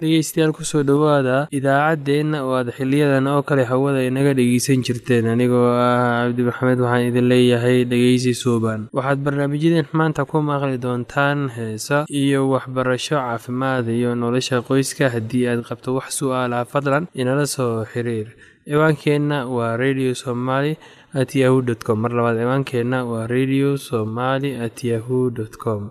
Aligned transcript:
dhegeystayaal 0.00 0.52
ku 0.56 0.64
soo 0.70 0.82
dhowaada 0.90 1.36
idaacaddeenna 1.58 2.38
oo 2.46 2.54
aad 2.58 2.68
xiliyadan 2.76 3.26
oo 3.32 3.42
kale 3.48 3.64
hawada 3.70 4.00
inaga 4.08 4.32
dhegeysan 4.38 4.80
jirteen. 4.86 5.26
Anigoo 5.32 5.68
ah 5.76 6.24
cabdi 6.26 6.42
maxamed 6.48 6.78
waxaan 6.84 7.08
idin 7.10 7.28
leeyahay 7.32 7.78
dhegeysi 7.90 8.32
suuban. 8.42 8.80
Waxaad 8.96 9.18
barnaamijyadeen 9.24 9.88
maanta 10.00 10.24
ku 10.30 10.40
maqli 10.50 10.78
doontaan 10.84 11.38
heesa 11.56 12.04
iyo 12.22 12.40
waxbarasho 12.52 13.16
caafimaad 13.20 13.86
iyo 13.98 14.14
nolosha 14.22 14.62
qoyska 14.68 15.10
haddii 15.14 15.46
aad 15.50 15.60
qabto 15.68 15.94
wax 15.98 16.08
su'aalaha 16.20 16.64
fadlan 16.72 17.04
inala 17.20 17.46
soo 17.54 17.84
xiriir. 17.92 18.28
Ciwaankeenna 18.70 19.38
waa 19.56 19.76
radio 19.76 20.14
somaly 20.14 20.72
at 21.20 21.30
yahu 21.34 21.58
dt 21.68 21.82
com. 21.86 21.98
Mar 22.02 22.12
labaad 22.18 22.36
ciwaankeenna 22.40 22.98
waa 23.10 23.26
radio 23.26 23.76
somaly 23.88 24.50
at 24.64 24.78
yahu 24.90 25.30
dt 25.36 25.56
com 25.64 25.90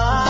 Bye. 0.00 0.29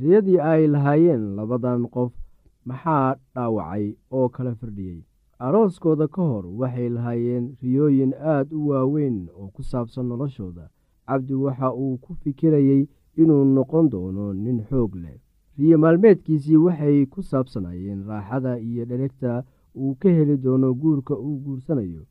riyadii 0.00 0.38
ay 0.40 0.62
lahaayeen 0.74 1.24
labadan 1.36 1.82
qof 1.94 2.12
maxaa 2.68 3.16
dhaawacay 3.34 3.84
oo 4.16 4.28
kala 4.34 4.52
firdhiyey 4.60 5.00
arooskooda 5.46 6.06
ka 6.14 6.22
hor 6.30 6.44
waxay 6.60 6.88
lahaayeen 6.96 7.44
riyooyin 7.62 8.12
aad 8.32 8.48
u 8.58 8.68
waaweyn 8.68 9.18
oo 9.38 9.48
ku 9.54 9.62
saabsan 9.62 10.06
noloshooda. 10.08 10.64
Cabdi 11.06 11.34
waxa 11.44 11.68
uu 11.82 11.94
ku 12.04 12.10
fikirayey 12.22 12.82
inuu 13.22 13.44
noqon 13.56 13.86
doono 13.92 14.32
nin 14.44 14.58
xoog 14.68 14.92
leh. 15.02 15.18
Riyo 15.58 15.76
maalmeedkiisii 15.78 16.56
waxay 16.66 17.06
ku 17.12 17.20
saabsanayeen 17.30 18.00
raaxada 18.08 18.52
iyo 18.68 18.84
dheregta 18.90 19.44
uu 19.80 19.94
ka 20.00 20.08
heli 20.16 20.36
doono 20.44 20.68
guurka 20.80 21.14
uu 21.26 21.36
guursanayo. 21.44 22.02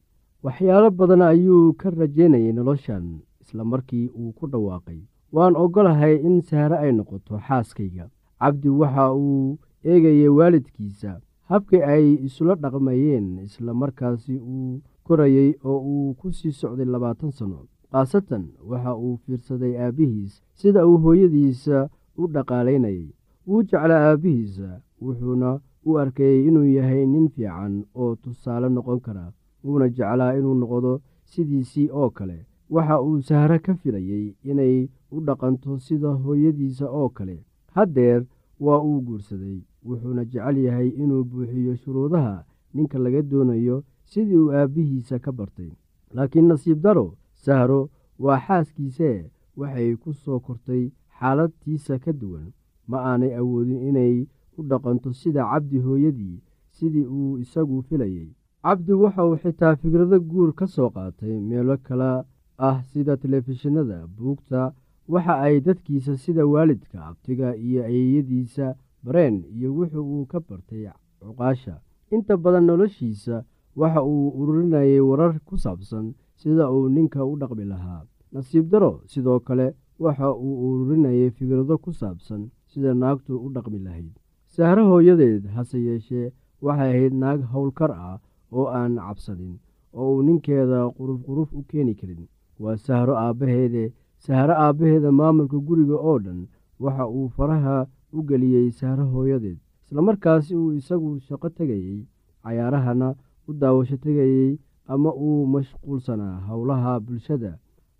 Waxyaalo 0.43 0.89
badan 0.99 1.21
ayuu 1.21 1.73
ka 1.79 1.89
rajaynayay 1.89 2.53
noloshan 2.53 3.05
isla 3.41 3.63
markii 3.71 4.07
uu 4.19 4.31
ku 4.37 4.47
dhawaaqay 4.51 4.99
waan 5.35 5.55
oggolahay 5.63 6.15
in 6.27 6.41
sahre 6.41 6.77
ay 6.77 6.91
noqoto 6.97 7.37
xaaskayga. 7.47 8.05
Cabdi 8.39 8.69
waxa 8.69 9.05
uu 9.15 9.57
eegayay 9.83 10.27
waalidkiisa 10.37 11.11
habkii 11.49 11.81
ay 11.93 12.05
isula 12.27 12.55
dhaqmayeen 12.55 13.27
isla 13.47 13.73
markaasi 13.73 14.35
uu 14.37 14.81
korayey 15.05 15.51
oo 15.69 15.79
uu 15.91 16.13
ku 16.19 16.31
sii 16.37 16.51
socday 16.59 16.85
labaatan 16.93 17.31
sano. 17.31 17.59
Khaasatan 17.91 18.43
waxa 18.69 18.91
uu 19.03 19.17
fiirsaday 19.25 19.73
aabbihiis 19.83 20.33
sida 20.59 20.85
uu 20.87 20.97
hooyadiisa 21.03 21.89
u 22.21 22.27
dhaqaalaynayay. 22.33 23.07
Wuu 23.47 23.63
jeclaa 23.69 24.01
aabbihiisa 24.09 24.69
wuxuuna 25.01 25.49
u 25.85 25.97
arkayey 26.01 26.47
inuu 26.47 26.63
yahay 26.77 27.05
nin 27.13 27.27
fiican 27.33 27.83
oo 27.95 28.15
tusaale 28.15 28.69
noqon 28.69 28.99
kara 29.05 29.25
wuuna 29.63 29.87
jeclaa 29.97 30.33
inuu 30.39 30.53
noqdo 30.61 30.91
sidiisii 31.31 31.89
oo 31.91 32.09
kale 32.17 32.37
waxa 32.73 32.95
uu 33.07 33.21
sahro 33.27 33.57
ka 33.65 33.73
filayey 33.81 34.25
inay 34.49 34.75
u 35.15 35.17
dhaqanto 35.27 35.71
sida 35.85 36.09
hooyadiisa 36.23 36.85
oo 36.99 37.09
kale. 37.17 37.37
Haddeer 37.75 38.21
waa 38.65 38.79
uu 38.87 38.99
guursaday 39.07 39.57
wuxuuna 39.87 40.23
jecel 40.31 40.57
yahay 40.65 40.89
inuu 41.03 41.23
buuxiyo 41.29 41.75
shuruudaha 41.81 42.35
ninka 42.73 42.97
laga 43.03 43.21
doonayo 43.21 43.77
sidii 44.11 44.37
uu 44.43 44.51
aabbihiisa 44.57 45.19
ka 45.19 45.31
bartay. 45.37 45.71
Laakiin 46.15 46.47
nasiib 46.47 46.79
daro 46.85 47.07
sahro 47.43 47.81
waa 48.23 48.39
xaaskiisee 48.45 49.19
waxay 49.59 49.95
ku 50.01 50.13
soo 50.13 50.39
kortay 50.45 50.83
xaaladtiisa 51.19 51.99
ka 52.03 52.11
duwan. 52.19 52.47
Ma 52.89 52.97
aanay 53.09 53.33
awoodin 53.39 53.81
inay 53.89 54.15
u 54.57 54.61
dhaqanto 54.69 55.09
sida 55.19 55.43
cabdi 55.51 55.77
hooyadii 55.85 56.41
sidii 56.75 57.05
uu 57.17 57.37
isagu 57.43 57.81
filayey 57.87 58.29
cabdi 58.63 58.91
wuxauu 59.01 59.35
xitaa 59.41 59.75
fikrado 59.81 60.17
guur 60.29 60.51
ka 60.59 60.65
soo 60.75 60.89
qaatay 60.95 61.35
meelo 61.49 61.75
kale 61.87 62.11
ah 62.57 62.81
sida 62.91 63.17
telefishinada 63.17 64.07
buugta 64.07 64.73
waxa 65.07 65.33
ay 65.45 65.59
dadkiisa 65.61 66.17
sida 66.17 66.45
waalidka 66.47 67.05
abtiga 67.09 67.55
iyo 67.55 67.83
ayeeyadiisa 67.83 68.75
bareen 69.03 69.43
iyo 69.55 69.69
wuxuu 69.77 70.03
uu 70.13 70.25
ka 70.25 70.39
bartay 70.39 70.87
cuqaasha. 71.19 71.75
Inta 72.11 72.37
badan 72.37 72.65
noloshiisa 72.65 73.43
waxa 73.75 74.01
uu 74.03 74.29
ururinayay 74.39 74.99
warar 74.99 75.39
ku 75.45 75.57
saabsan 75.57 76.13
sida 76.35 76.71
uu 76.71 76.89
ninka 76.89 77.25
u 77.25 77.35
dhaqmi 77.41 77.65
lahaa. 77.65 78.05
Nasiib 78.31 78.69
daro 78.71 79.01
sidoo 79.11 79.39
kale 79.39 79.73
waxa 79.99 80.31
uu 80.33 80.53
ururinayay 80.69 81.29
fikrado 81.31 81.77
ku 81.77 81.91
saabsan 81.93 82.49
sida 82.71 82.93
naagtu 82.93 83.33
u 83.45 83.49
dhaqmi 83.55 83.79
lahayd. 83.79 84.11
Sahro 84.47 84.83
hooyadeed 84.89 85.45
hase 85.55 85.77
yeeshee 85.87 86.31
waxay 86.61 86.89
ahayd 86.89 87.13
naag 87.13 87.41
howlkar 87.51 87.91
ah 87.91 88.17
oo 88.51 88.65
aan 88.79 88.95
cabsanin 88.95 89.55
oo 89.93 90.15
uu 90.15 90.21
ninkeeda 90.27 90.79
quruf 90.97 91.19
quruf 91.25 91.49
u 91.53 91.63
keeni 91.69 91.93
karin 91.95 92.27
waa 92.63 92.77
sahro 92.85 93.13
aabbaheede 93.25 93.83
sahro 94.25 94.53
aabbaheeda 94.65 95.11
maamulka 95.19 95.57
guriga 95.67 95.95
oo 96.09 96.19
dhan. 96.25 96.39
Waxa 96.83 97.05
uu 97.17 97.27
faraha 97.37 97.77
u 98.17 98.23
geliyey 98.29 98.69
sahro 98.79 99.05
hooyadeed 99.13 99.57
islamarkaasi 99.85 100.55
uu 100.61 100.71
isagu 100.79 101.09
shaqo 101.27 101.49
tegayey 101.57 101.99
cayaarahana 102.43 103.09
u 103.47 103.53
daawasho 103.61 103.97
tegayey 104.05 104.57
ama 104.93 105.11
uu 105.25 105.45
mashquulsanaa 105.53 106.39
howlaha 106.47 106.99
bulshada. 107.05 107.51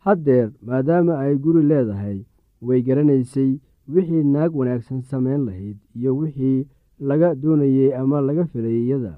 Haddeer 0.06 0.52
maadaama 0.68 1.14
ay 1.24 1.36
guri 1.44 1.62
leedahay 1.72 2.20
way 2.62 2.82
garanaysay 2.88 3.52
wixii 3.94 4.24
naag 4.34 4.52
wanaagsan 4.60 5.02
samayn 5.12 5.46
lahayd 5.48 5.78
iyo 5.96 6.12
wixii 6.18 6.68
laga 7.10 7.30
doonayey 7.42 7.96
ama 8.02 8.22
laga 8.22 8.44
filayay 8.52 8.84
iyada. 8.88 9.14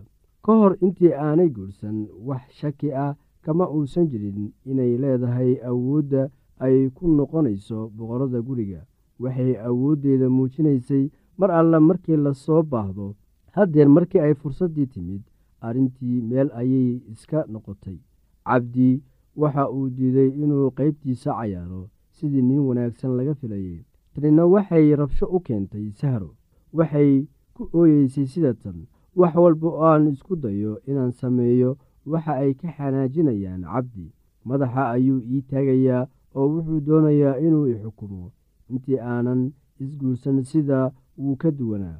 Ka 0.46 0.52
hor 0.60 0.74
intii 0.86 1.14
aanay 1.14 1.50
guursan 1.56 1.98
wax 2.28 2.44
shaki 2.60 2.90
ah 2.94 3.16
kama 3.46 3.66
uusan 3.76 4.08
jirin 4.12 4.52
inay 4.66 4.98
leedahay 5.04 5.52
awoodda 5.70 6.30
ay 6.66 6.90
ku 6.96 7.06
noqonayso 7.18 7.90
boqorada 7.96 8.40
guriga. 8.48 8.82
Waxay 9.20 9.54
awooddeeda 9.68 10.28
muujinaysay 10.30 11.04
mar 11.38 11.52
alla 11.52 11.80
markii 11.80 12.18
la 12.26 12.34
soo 12.34 12.62
baahdo 12.72 13.16
haddeer 13.56 13.90
markii 13.96 14.20
ay 14.26 14.34
fursaddii 14.42 14.88
timid 14.94 15.22
arrintii 15.62 16.22
meel 16.30 16.50
ayay 16.60 16.90
iska 17.14 17.46
noqotay. 17.52 17.98
Cabdi 18.46 19.02
waxa 19.42 19.70
uu 19.76 19.90
diiday 19.90 20.30
inuu 20.44 20.72
qaybtiisa 20.78 21.32
cayaaro 21.38 21.90
sidii 22.16 22.42
nin 22.50 22.60
wanaagsan 22.68 23.16
laga 23.18 23.34
filayay. 23.40 23.80
Tanina 24.14 24.44
waxay 24.54 24.96
rabsho 24.96 25.26
u 25.36 25.40
keentay 25.40 25.88
sahro. 26.00 26.30
Waxay 26.74 27.12
ku 27.54 27.64
ooyeysay 27.74 28.26
sida 28.34 28.54
tan 28.54 28.78
wax 29.16 29.36
walba 29.36 29.68
oo 29.68 29.84
aan 29.92 30.08
isku 30.12 30.36
dayo 30.36 30.80
inaan 30.88 31.12
sameeyo 31.12 31.78
waxa 32.06 32.34
ay 32.44 32.54
ka 32.54 32.70
xanaajinayaan 32.78 33.64
cabdi. 33.74 34.12
Madaxa 34.46 34.90
ayuu 34.96 35.22
ii 35.34 35.42
taagayaa 35.50 36.08
oo 36.36 36.48
wuxuu 36.54 36.80
doonayaa 36.88 37.38
inuu 37.46 37.66
i 37.68 37.76
xukumo. 37.84 38.32
Intii 38.70 39.00
aanan 39.00 39.52
isguursan 39.80 40.44
sida 40.44 40.92
wuu 41.18 41.36
ka 41.36 41.52
duwanaa 41.52 42.00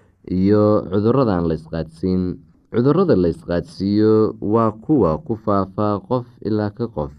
iyo 0.29 0.85
cudurrada 0.91 1.37
aan 1.39 1.47
la 1.49 1.55
isqaadsiin. 1.57 2.37
Cudurada 2.71 3.15
la 3.19 3.29
waa 4.53 4.71
kuwa 4.71 5.17
ku 5.25 5.35
faafa 5.35 5.99
qof 6.07 6.27
ilaa 6.47 6.69
ka 6.71 6.87
qof. 6.87 7.11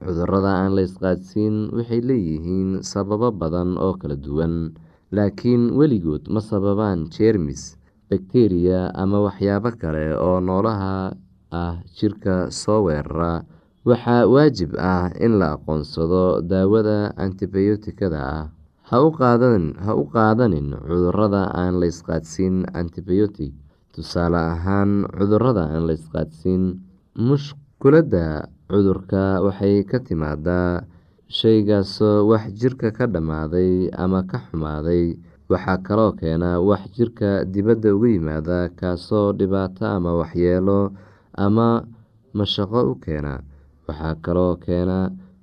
Cudurada 0.00 0.52
aan 0.64 0.72
la 0.76 0.82
isqaadsiin 0.88 1.70
waxay 1.76 2.00
leeyihiin 2.00 2.82
sababo 2.82 3.28
badan 3.32 3.76
oo 3.76 3.94
kala 4.00 4.16
duwan 4.16 4.72
laakiin 5.10 5.74
weligood 5.78 6.30
ma 6.30 6.40
sababaan 6.40 7.10
jeermis 7.10 7.74
bakteriya 8.10 8.94
ama 8.94 9.18
waxyaabo 9.26 9.70
kale 9.80 10.14
oo 10.14 10.38
noolaha 10.40 11.14
ah 11.50 11.74
jirka 11.96 12.50
soo 12.50 12.86
weerara. 12.86 13.42
Waxaa 13.84 14.28
waajib 14.30 14.76
ah 14.78 15.10
in 15.18 15.38
la 15.40 15.56
aqoonsado 15.58 16.40
daawada 16.46 17.10
antibiyootikada 17.16 18.20
ah 18.20 18.44
ha 18.90 18.98
u 19.06 20.04
qaadanin 20.14 20.66
cudurrada 20.86 21.42
aan 21.60 21.74
la 21.80 21.86
isqaadsiin 21.92 22.56
antibiyootig 22.80 23.52
tusaale 23.94 24.40
ahaan 24.54 24.90
cudurrada 25.18 25.64
aan 25.74 25.84
la 25.88 25.94
isqaadsiin 26.00 26.62
mushkuladda 27.28 28.26
cudurka 28.70 29.24
waxay 29.46 29.76
ka 29.90 29.98
timaadaa 30.06 30.82
shaygaasoo 31.38 32.26
wax 32.30 32.44
jirka 32.60 32.88
ka 32.96 33.04
dhammaaday 33.12 33.72
ama 34.02 34.20
ka 34.30 34.38
xumaaday. 34.46 35.04
Waxaa 35.50 35.78
kaloo 35.86 36.12
keena 36.20 36.50
wax 36.68 36.82
jirka 36.96 37.30
dibadda 37.52 37.88
uga 37.96 38.08
yimaada 38.14 38.58
kaasoo 38.78 39.32
dhibaato 39.38 39.82
ama 39.96 40.10
waxyeelo 40.20 40.80
ama 41.44 41.68
mashaqo 42.38 42.80
u 42.90 42.94
keena. 43.04 43.34
Waxaa 43.86 44.14
kaloo 44.24 44.54
keena 44.64 44.98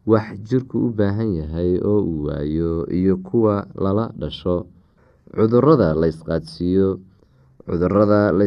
wax 0.07 0.27
jirku 0.47 0.77
u 0.87 0.89
baahan 0.97 1.31
yahay 1.39 1.71
oo 1.83 1.99
uu 2.11 2.23
waayo 2.27 2.87
iyo 2.99 3.15
kuwa 3.27 3.67
lala 3.83 4.05
dhasho. 4.19 4.57
Cudurada 5.35 5.91
la 5.99 6.07
isqaadsiiyo. 6.07 6.89
Cudurada 7.67 8.31
la 8.31 8.43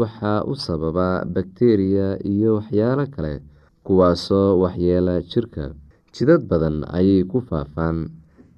waxaa 0.00 0.40
u 0.46 0.54
sababa 0.54 1.08
bakteriya 1.34 2.22
iyo 2.22 2.50
waxyaalo 2.58 3.04
kale 3.14 3.42
kuwaasoo 3.84 4.60
waxyeela 4.62 5.14
jirka. 5.30 5.74
Jidad 6.14 6.42
badan 6.50 6.86
ayay 6.98 7.22
ku 7.30 7.38
faafaan. 7.48 7.98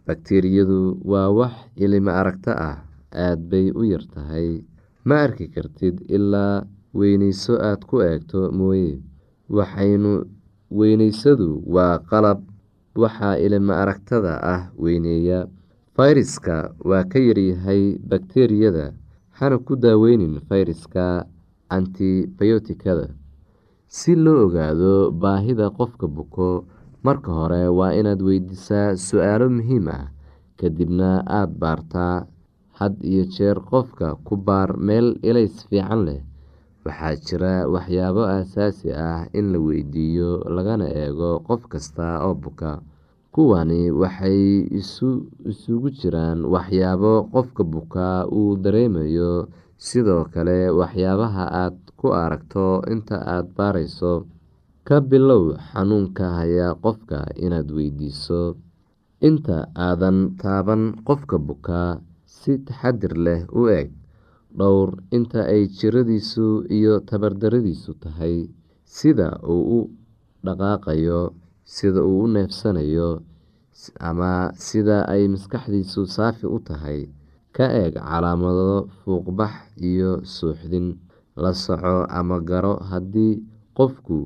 Bakteriyadu 0.06 1.00
waa 1.04 1.28
wax 1.38 1.54
ilimo 1.76 2.10
aragto 2.20 2.52
ah 2.52 2.84
aad 3.14 3.40
bay 3.50 3.72
u 3.80 3.82
yar 3.84 4.04
tahay. 4.14 4.60
Ma 5.08 5.24
arki 5.24 5.48
kartid 5.48 6.04
ilaa 6.16 6.66
weyneyso 6.94 7.54
aad 7.56 7.80
ku 7.88 8.02
eegto 8.04 8.52
mooye. 8.52 9.00
Waxaynu 9.48 10.12
weyneysadu 10.70 11.62
waa 11.66 11.98
qalab 12.10 12.40
waxaa 13.02 13.36
ilimo 13.38 13.72
aragtada 13.72 14.34
ah 14.42 14.62
weyneeya. 14.78 15.46
Fayraska 15.96 16.74
waa 16.84 17.04
ka 17.04 17.18
yaryahay 17.18 17.98
bakteriyada 18.10 18.92
hana 19.38 19.58
ku 19.58 19.76
daaweynin 19.76 20.40
fayraska 20.48 21.26
antibiyootikada. 21.68 23.08
Si 23.90 24.14
loo 24.14 24.46
ogaado 24.46 25.10
baahida 25.10 25.70
qofka 25.70 26.06
buko 26.06 26.64
marka 27.02 27.30
hore 27.32 27.66
waa 27.68 27.92
inaad 27.98 28.22
weydiisaa 28.22 28.94
su'aalo 28.96 29.50
muhiim 29.50 29.88
ah 29.88 30.06
kadibna 30.58 31.24
aada 31.26 31.52
baartaa 31.60 32.16
had 32.78 32.94
iyo 33.02 33.24
jeer 33.34 33.58
qofka 33.70 34.14
ku 34.24 34.36
baar 34.36 34.76
meel 34.78 35.18
ilays 35.28 35.66
fiican 35.68 36.04
leh 36.06 36.20
waxaa 36.90 37.14
jira 37.26 37.54
waxyaabo 37.74 38.22
aasaasi 38.34 38.88
ah 39.08 39.22
in 39.38 39.46
la 39.54 39.58
weydiiyo 39.66 40.30
lagana 40.56 40.86
eego 41.02 41.30
qof 41.46 41.62
kasta 41.72 42.06
oo 42.26 42.34
buka. 42.42 42.82
Kuwani 43.34 43.80
waxay 44.00 44.66
isugu 45.50 45.88
jiraan 45.98 46.38
waxyaabo 46.54 47.12
qofka 47.32 47.62
bukaa 47.72 48.26
uu 48.38 48.56
dareemayo. 48.62 49.46
Sidoo 49.86 50.24
kale 50.34 50.58
waxyaabaha 50.78 51.44
aad 51.62 51.76
ku 51.98 52.06
aragto 52.22 52.82
inta 52.92 53.16
aad 53.34 53.46
baarayso 53.56 54.12
ka 54.86 54.96
bilow 55.00 55.44
xanuunka 55.70 56.26
haya 56.38 56.68
qofka 56.84 57.18
inaad 57.44 57.68
weydiiso. 57.76 58.42
Inta 59.28 59.56
aadan 59.86 60.18
taaban 60.40 60.82
qofka 61.06 61.36
bukaa 61.38 61.90
si 62.26 62.52
taxadir 62.66 63.14
leh 63.26 63.40
u 63.60 63.62
eeg 63.78 63.88
dhowr 64.58 64.88
inta 65.16 65.40
ay 65.54 65.62
jiradiisu 65.78 66.46
iyo 66.76 66.94
tabardaradiisu 67.08 67.90
tahay 68.02 68.36
sida 68.96 69.28
uu 69.46 69.62
u 69.78 69.80
dhaqaaqayo 70.44 71.20
sida 71.74 72.00
uu 72.10 72.24
u 72.24 72.32
neefsanayo 72.34 73.10
ama 74.08 74.50
sida 74.66 74.96
ay 75.12 75.22
maskaxdiisu 75.32 76.00
saafi 76.16 76.46
u 76.56 76.58
tahay 76.68 77.00
ka 77.56 77.66
eeg 77.82 77.94
calaamado 77.98 78.88
fuuqbax 79.02 79.54
iyo 79.90 80.10
suuxdin. 80.34 80.88
La 81.42 81.52
soco 81.54 82.04
ama 82.18 82.36
garo 82.48 82.74
haddii 82.90 83.40
qofku 83.78 84.18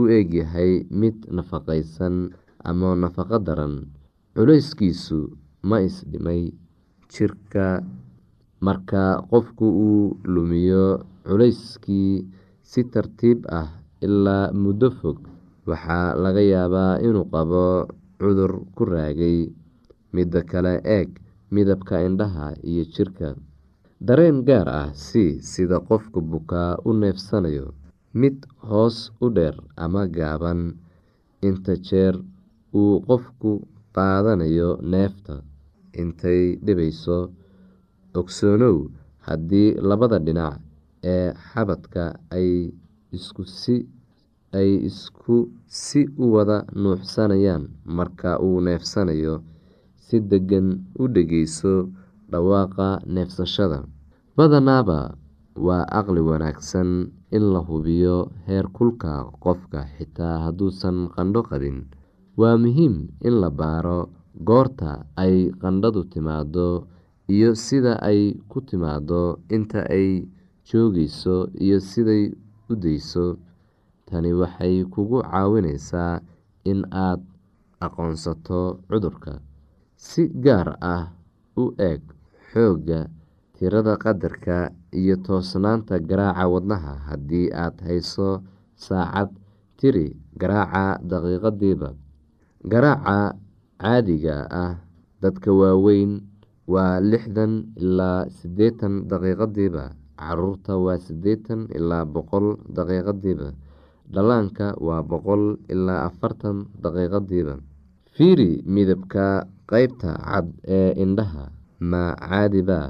u 0.00 0.02
egyahay 0.18 0.72
mid 1.00 1.16
nafaqaysan 1.36 2.30
ama 2.68 2.88
nafaqo 3.02 3.38
daran 3.46 3.74
culeyskiisu 4.36 5.18
ma 5.68 5.76
isdhimay 5.88 6.42
jirka 7.12 7.66
marka 8.66 9.02
qofku 9.30 9.66
uu 9.88 10.04
lumiyo 10.32 10.84
culeyskii 11.26 12.12
si 12.70 12.80
tartiib 12.92 13.38
ah 13.60 13.68
ilaa 14.06 14.46
muddo 14.62 14.88
fog 14.98 15.18
waxaa 15.70 16.08
laga 16.22 16.42
yaabaa 16.52 16.92
inuu 17.06 17.26
qabo 17.32 17.64
cudur 18.20 18.52
ku 18.76 18.82
raagay. 18.92 19.38
Midda 20.14 20.40
kale 20.50 20.74
eeg 20.96 21.08
midabka 21.54 21.94
indhaha 22.06 22.46
iyo 22.70 22.84
jirka. 22.94 23.28
Dareen 24.06 24.38
gaar 24.48 24.68
ah 24.80 24.88
si 25.06 25.24
sida 25.50 25.78
qofka 25.88 26.18
bukaa 26.30 26.72
u 26.88 26.90
neefsanayo. 27.00 27.66
Mid 28.20 28.36
hoos 28.68 28.96
u 29.24 29.26
dheer 29.36 29.56
ama 29.84 30.02
gaaban. 30.16 30.60
Inta 31.48 31.74
jeer 31.86 32.14
uu 32.80 32.94
qofku 33.08 33.50
qaadanayo 33.94 34.70
neefta. 34.92 35.34
Intay 36.00 36.42
dhibayso 36.64 37.18
ogsoonow 38.18 38.76
haddii 39.26 39.74
labada 39.88 40.18
dhinac 40.26 40.54
ee 41.14 41.28
xabadka 41.48 42.04
ay 42.36 42.50
isku 44.88 45.36
si 45.80 46.00
u 46.22 46.24
wada 46.34 46.58
nuuxsanayaan 46.82 47.62
marka 47.96 48.30
uu 48.46 48.58
neefsanayo 48.66 49.34
si 50.04 50.16
deggan 50.30 50.68
u 51.02 51.04
dhageyso 51.14 51.74
dhawaaqa 52.30 52.88
neefsashada. 53.14 53.80
Badanaaba 54.36 55.14
waa 55.66 55.84
caqli 55.92 56.20
wanaagsan 56.28 56.90
in 57.36 57.44
la 57.54 57.60
hubiyo 57.68 58.16
heer 58.46 58.66
kulka 58.76 59.12
qofka 59.44 59.80
xitaa 59.96 60.36
hadduusan 60.44 60.96
qandho 61.14 61.40
qabin 61.50 61.78
waa 62.40 62.56
muhiim 62.62 62.94
in 63.26 63.34
la 63.42 63.50
baaro 63.50 64.00
goorta 64.48 64.90
ay 65.22 65.36
qandhadu 65.62 66.00
timaado 66.12 66.68
iyo 67.34 67.50
sida 67.64 67.92
ay 68.10 68.20
ku 68.50 68.58
timaado 68.68 69.22
inta 69.56 69.80
ay 69.96 70.08
joogeyso 70.68 71.36
iyo 71.64 71.78
siday 71.90 72.24
u 72.70 72.74
deyso 72.82 73.26
tani 74.08 74.30
waxay 74.40 74.76
kugu 74.92 75.18
caawineysaa 75.30 76.14
in 76.70 76.80
aad 77.06 77.20
aqoonsato 77.84 78.60
cudurka. 78.88 79.32
Si 79.96 80.22
gaar 80.44 80.68
ah 80.94 81.04
u 81.56 81.64
eeg 81.88 82.02
xoogga 82.50 83.00
tirada 83.56 83.94
qadarka 84.02 84.56
iyo 85.00 85.14
toosnaanta 85.26 85.94
garaaca 86.08 86.44
wadnaha 86.52 86.92
haddii 87.08 87.48
aad 87.62 87.76
hayso 87.86 88.28
saacad 88.84 89.30
tiri 89.78 90.06
garaaca 90.40 90.84
daqiiqadiiba 91.10 91.88
garaaca 92.72 93.36
caadiga 93.80 94.36
ah 94.62 94.72
dadka 95.22 95.50
waaweyn 95.60 96.12
waa 96.72 96.94
lixdan 97.10 97.52
ilaa 97.82 98.20
siddeetan 98.38 98.94
daqiiqadiiba 99.10 99.84
carruurta 100.20 100.72
waa 100.84 100.98
siddeetan 101.06 101.60
ilaa 101.78 102.04
boqol 102.14 102.46
daqiiqadiiba 102.76 103.48
dhallaanka 104.14 104.66
waa 104.86 105.02
boqol 105.10 105.44
ilaa 105.74 106.00
afartan 106.08 106.56
daqiiqadiiba 106.84 107.54
fiiri 108.16 108.50
midabka 108.74 109.26
qeybta 109.70 110.10
cad 110.30 110.46
ee 110.78 110.90
indhaha 111.04 111.44
ma 111.90 112.02
caadiba 112.28 112.80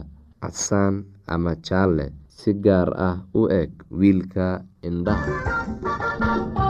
casaan 0.43 0.95
ama 1.35 1.53
jaalle 1.67 2.07
si 2.39 2.51
gaar 2.65 2.89
ah 3.09 3.17
u 3.41 3.43
eeg 3.61 3.71
wiilka 4.01 4.47
indhaha 4.89 6.70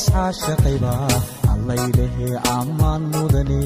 Iscaashaqayba 0.00 0.92
allaylehe 1.52 2.28
ammaan 2.58 3.02
mudane 3.12 3.60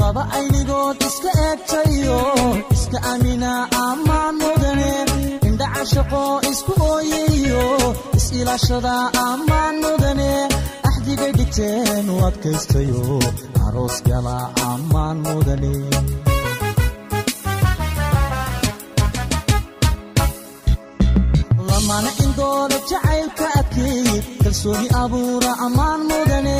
laba 0.00 0.22
aynigood 0.36 0.96
iska 1.08 1.30
eegtayo 1.46 2.18
iska 2.74 2.98
amina 3.12 3.52
ammaan 3.88 4.34
mudane 4.42 4.90
indhacashaqo 5.48 6.22
isku 6.50 6.72
ooyayo 6.92 7.66
is-ilaashada 8.18 8.94
ammaan 9.28 9.74
dhigteen 11.38 12.06
u 12.14 12.16
adkaystayo 12.28 13.02
aroos 13.66 13.96
gala 14.08 14.36
ammaan 14.72 15.16
mudane 15.26 15.72
lamana 21.82 22.10
indooda 22.24 22.76
jacaylka 22.90 23.46
adkeeyey 23.58 24.20
kalsooni 24.42 24.88
abuura 25.02 25.52
ammaan 25.66 26.00
mudane. 26.10 26.56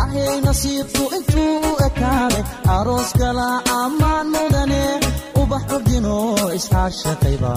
Ahay 0.00 0.40
nasiibku 0.46 1.04
intuu 1.16 1.56
u 1.68 1.72
ekaaday 1.86 2.42
aroos 2.76 3.10
gala 3.20 3.48
ammaan 3.82 4.26
mudane. 4.34 4.82
Ubax 5.40 5.64
ordino 5.76 6.16
iscaashaqayba 6.58 7.52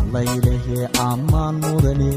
allaylehe 0.00 0.78
ammaan 1.08 1.54
mudane 1.62 2.10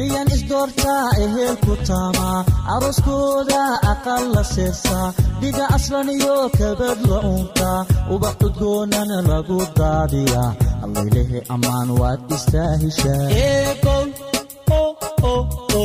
gayan 0.00 0.28
isdoortaa 0.36 1.06
eheel 1.24 1.56
ku 1.64 1.72
taamaa 1.88 2.38
arooskooda 2.74 3.62
aqal 3.92 4.24
la 4.34 4.42
seersaa 4.54 5.08
dhiga 5.40 5.64
aslan 5.76 6.08
iyo 6.16 6.36
kabad 6.58 6.98
la 7.10 7.18
uuntaa 7.32 7.80
ubax 8.14 8.34
cudgoonana 8.40 9.18
lagu 9.30 9.58
daadiyaa 9.80 10.48
allaylehe 10.84 11.38
ammaan 11.54 11.88
waad 12.00 12.20
istaahishaa 12.36 13.26
u 15.80 15.84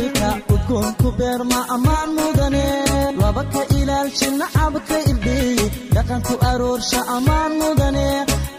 jacaylka 0.00 0.28
udgoonku 0.54 1.08
beerma 1.18 1.60
ammaan 1.74 2.10
mudane 2.16 2.64
laba 3.20 3.42
ka 3.52 3.62
ilaalsha 3.78 4.28
nacabka 4.40 4.96
irdhiyi 5.10 5.66
dhaqanku 5.94 6.34
aroorsha 6.50 7.00
ammaan 7.16 7.52
mudane 7.60 8.06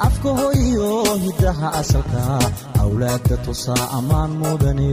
afka 0.07 0.29
hoyo 0.39 0.89
hidaha 1.25 1.67
asalka 1.81 2.21
awlaadda 2.83 3.35
tusaa 3.45 3.85
ammaan 3.97 4.31
mudane 4.41 4.89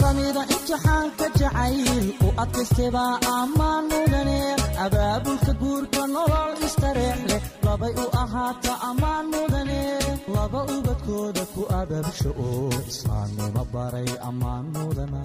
imtixaanka 0.00 1.26
jacayl 1.38 2.06
u 2.26 2.28
adkaystebaa 2.42 3.14
ammaan 3.38 3.84
mudane 3.92 4.38
abaabulka 4.84 5.52
guurka 5.60 6.02
nolol 6.14 6.52
istareex 6.66 7.42
labay 7.66 7.92
u 8.04 8.06
ahaata 8.22 8.72
ammaan 8.88 9.26
mudane 9.34 9.61
ubadkooda 11.12 11.44
ku 11.52 11.62
abaabsha 11.80 12.30
oo 12.46 12.72
islaamnimo 12.88 13.62
baray 13.72 14.08
ammaan 14.28 14.64
mudana 14.72 15.20